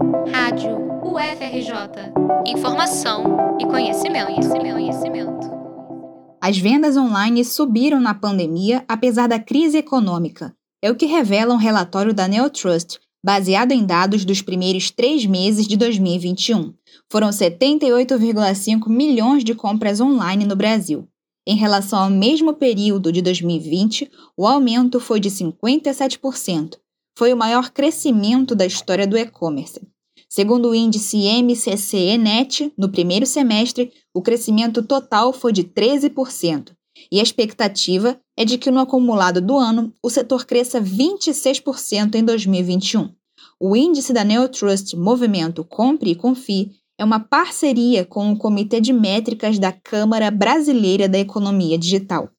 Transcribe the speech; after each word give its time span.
Rádio 0.00 0.78
UFRJ. 1.04 2.12
Informação 2.46 3.56
e 3.60 3.66
conhecimento, 3.66 4.26
conhecimento, 4.26 4.72
conhecimento. 4.72 5.50
As 6.40 6.56
vendas 6.56 6.96
online 6.96 7.44
subiram 7.44 8.00
na 8.00 8.14
pandemia 8.14 8.82
apesar 8.88 9.26
da 9.26 9.38
crise 9.38 9.76
econômica. 9.76 10.54
É 10.82 10.90
o 10.90 10.96
que 10.96 11.04
revela 11.04 11.52
um 11.52 11.58
relatório 11.58 12.14
da 12.14 12.26
Neotrust, 12.26 12.98
baseado 13.22 13.72
em 13.72 13.84
dados 13.84 14.24
dos 14.24 14.40
primeiros 14.40 14.90
três 14.90 15.26
meses 15.26 15.68
de 15.68 15.76
2021. 15.76 16.72
Foram 17.10 17.28
78,5 17.28 18.88
milhões 18.88 19.44
de 19.44 19.54
compras 19.54 20.00
online 20.00 20.46
no 20.46 20.56
Brasil. 20.56 21.06
Em 21.46 21.56
relação 21.56 21.98
ao 21.98 22.10
mesmo 22.10 22.54
período 22.54 23.12
de 23.12 23.20
2020, 23.20 24.10
o 24.34 24.46
aumento 24.46 24.98
foi 24.98 25.20
de 25.20 25.30
57%. 25.30 26.78
Foi 27.16 27.32
o 27.32 27.36
maior 27.36 27.70
crescimento 27.70 28.54
da 28.54 28.66
história 28.66 29.06
do 29.06 29.16
e-commerce. 29.16 29.80
Segundo 30.28 30.70
o 30.70 30.74
índice 30.74 31.18
MCCE-NET, 31.42 32.72
no 32.78 32.88
primeiro 32.88 33.26
semestre, 33.26 33.92
o 34.14 34.22
crescimento 34.22 34.82
total 34.82 35.32
foi 35.32 35.52
de 35.52 35.64
13%, 35.64 36.72
e 37.10 37.18
a 37.18 37.22
expectativa 37.22 38.20
é 38.36 38.44
de 38.44 38.56
que 38.56 38.70
no 38.70 38.80
acumulado 38.80 39.40
do 39.40 39.58
ano 39.58 39.92
o 40.02 40.08
setor 40.08 40.46
cresça 40.46 40.80
26% 40.80 42.14
em 42.14 42.24
2021. 42.24 43.12
O 43.58 43.76
índice 43.76 44.12
da 44.12 44.24
Neotrust 44.24 44.94
Movimento 44.94 45.64
Compre 45.64 46.10
e 46.10 46.14
Confie 46.14 46.70
é 46.98 47.04
uma 47.04 47.18
parceria 47.18 48.04
com 48.04 48.30
o 48.30 48.36
Comitê 48.36 48.80
de 48.80 48.92
Métricas 48.92 49.58
da 49.58 49.72
Câmara 49.72 50.30
Brasileira 50.30 51.08
da 51.08 51.18
Economia 51.18 51.76
Digital. 51.76 52.30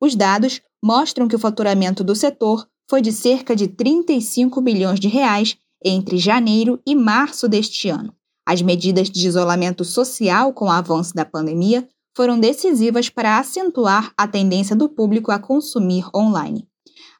Os 0.00 0.14
dados 0.14 0.60
mostram 0.84 1.26
que 1.26 1.36
o 1.36 1.38
faturamento 1.38 2.04
do 2.04 2.14
setor 2.14 2.68
foi 2.88 3.00
de 3.00 3.12
cerca 3.12 3.54
de 3.54 3.68
35 3.68 4.60
bilhões 4.60 5.00
de 5.00 5.08
reais 5.08 5.56
entre 5.84 6.18
janeiro 6.18 6.80
e 6.86 6.94
março 6.94 7.48
deste 7.48 7.88
ano. 7.88 8.14
As 8.46 8.60
medidas 8.60 9.10
de 9.10 9.26
isolamento 9.26 9.84
social 9.84 10.52
com 10.52 10.66
o 10.66 10.70
avanço 10.70 11.14
da 11.14 11.24
pandemia 11.24 11.88
foram 12.16 12.38
decisivas 12.38 13.08
para 13.08 13.38
acentuar 13.38 14.12
a 14.16 14.28
tendência 14.28 14.76
do 14.76 14.88
público 14.88 15.30
a 15.32 15.38
consumir 15.38 16.06
online. 16.14 16.66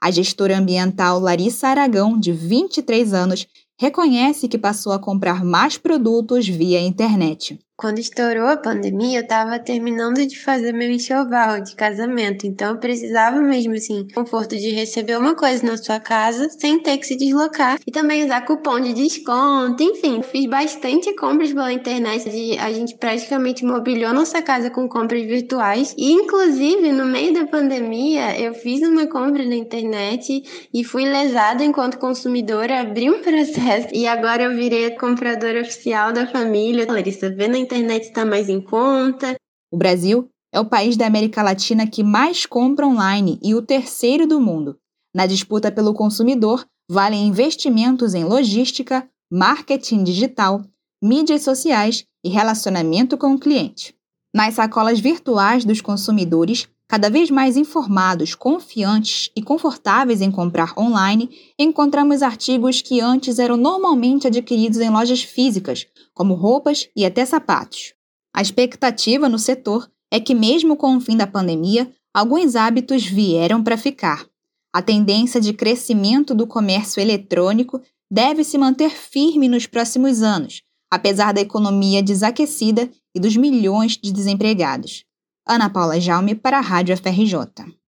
A 0.00 0.10
gestora 0.10 0.58
ambiental 0.58 1.18
Larissa 1.18 1.68
Aragão, 1.68 2.18
de 2.18 2.30
23 2.30 3.12
anos, 3.14 3.46
reconhece 3.78 4.46
que 4.48 4.58
passou 4.58 4.92
a 4.92 4.98
comprar 4.98 5.44
mais 5.44 5.76
produtos 5.76 6.46
via 6.46 6.80
internet. 6.80 7.58
Quando 7.76 7.98
estourou 7.98 8.46
a 8.46 8.56
pandemia, 8.56 9.18
eu 9.18 9.22
estava 9.22 9.58
terminando 9.58 10.24
de 10.24 10.38
fazer 10.38 10.72
meu 10.72 10.88
enxoval 10.88 11.60
de 11.60 11.74
casamento, 11.74 12.46
então 12.46 12.70
eu 12.70 12.78
precisava 12.78 13.40
mesmo 13.40 13.74
assim, 13.74 14.06
conforto 14.14 14.56
de 14.56 14.70
receber 14.70 15.18
uma 15.18 15.34
coisa 15.34 15.66
na 15.66 15.76
sua 15.76 15.98
casa 15.98 16.48
sem 16.50 16.78
ter 16.78 16.98
que 16.98 17.06
se 17.06 17.16
deslocar 17.16 17.80
e 17.84 17.90
também 17.90 18.24
usar 18.24 18.42
cupom 18.42 18.78
de 18.78 18.92
desconto, 18.92 19.82
enfim, 19.82 20.22
fiz 20.22 20.46
bastante 20.46 21.12
compras 21.16 21.52
pela 21.52 21.72
internet, 21.72 22.28
a 22.60 22.72
gente 22.72 22.94
praticamente 22.94 23.64
mobiliou 23.64 24.14
nossa 24.14 24.40
casa 24.40 24.70
com 24.70 24.88
compras 24.88 25.24
virtuais. 25.24 25.96
E 25.98 26.12
inclusive 26.12 26.92
no 26.92 27.04
meio 27.04 27.34
da 27.34 27.44
pandemia 27.44 28.40
eu 28.40 28.54
fiz 28.54 28.82
uma 28.82 29.08
compra 29.08 29.44
na 29.44 29.56
internet 29.56 30.68
e 30.72 30.84
fui 30.84 31.04
lesada 31.04 31.64
enquanto 31.64 31.98
consumidora, 31.98 32.82
abri 32.82 33.10
um 33.10 33.18
processo 33.20 33.88
e 33.92 34.06
agora 34.06 34.44
eu 34.44 34.54
virei 34.54 34.86
a 34.86 34.96
compradora 34.96 35.60
oficial 35.60 36.12
da 36.12 36.24
família. 36.24 36.86
Larissa, 36.88 37.28
vê 37.30 37.48
na 37.48 37.63
internet 37.64 38.04
está 38.04 38.24
mais 38.24 38.48
em 38.48 38.60
conta. 38.60 39.34
O 39.72 39.76
Brasil 39.76 40.28
é 40.52 40.60
o 40.60 40.68
país 40.68 40.96
da 40.96 41.06
América 41.06 41.42
Latina 41.42 41.86
que 41.86 42.04
mais 42.04 42.46
compra 42.46 42.86
online 42.86 43.40
e 43.42 43.54
o 43.54 43.62
terceiro 43.62 44.26
do 44.26 44.40
mundo. 44.40 44.78
Na 45.14 45.26
disputa 45.26 45.72
pelo 45.72 45.92
consumidor, 45.92 46.64
valem 46.88 47.26
investimentos 47.26 48.14
em 48.14 48.24
logística, 48.24 49.08
marketing 49.32 50.04
digital, 50.04 50.62
mídias 51.02 51.42
sociais 51.42 52.04
e 52.24 52.28
relacionamento 52.28 53.18
com 53.18 53.34
o 53.34 53.38
cliente. 53.38 53.94
Nas 54.34 54.54
sacolas 54.54 55.00
virtuais 55.00 55.64
dos 55.64 55.80
consumidores, 55.80 56.68
cada 56.94 57.10
vez 57.10 57.28
mais 57.28 57.56
informados, 57.56 58.36
confiantes 58.36 59.28
e 59.34 59.42
confortáveis 59.42 60.20
em 60.20 60.30
comprar 60.30 60.78
online, 60.78 61.28
encontramos 61.58 62.22
artigos 62.22 62.80
que 62.80 63.00
antes 63.00 63.40
eram 63.40 63.56
normalmente 63.56 64.28
adquiridos 64.28 64.78
em 64.78 64.88
lojas 64.90 65.20
físicas, 65.20 65.88
como 66.14 66.34
roupas 66.34 66.88
e 66.94 67.04
até 67.04 67.26
sapatos. 67.26 67.94
A 68.32 68.40
expectativa 68.40 69.28
no 69.28 69.40
setor 69.40 69.90
é 70.08 70.20
que, 70.20 70.36
mesmo 70.36 70.76
com 70.76 70.96
o 70.96 71.00
fim 71.00 71.16
da 71.16 71.26
pandemia, 71.26 71.90
alguns 72.14 72.54
hábitos 72.54 73.04
vieram 73.04 73.60
para 73.60 73.76
ficar. 73.76 74.24
A 74.72 74.80
tendência 74.80 75.40
de 75.40 75.52
crescimento 75.52 76.32
do 76.32 76.46
comércio 76.46 77.00
eletrônico 77.00 77.82
deve 78.08 78.44
se 78.44 78.56
manter 78.56 78.90
firme 78.90 79.48
nos 79.48 79.66
próximos 79.66 80.22
anos, 80.22 80.62
apesar 80.88 81.34
da 81.34 81.40
economia 81.40 82.00
desaquecida 82.00 82.88
e 83.12 83.18
dos 83.18 83.36
milhões 83.36 83.98
de 84.00 84.12
desempregados. 84.12 85.04
Ana 85.46 85.68
Paula 85.68 86.00
Jaume 86.00 86.34
para 86.34 86.58
a 86.58 86.62
Rádio 86.62 86.96
FRJ. 86.96 87.76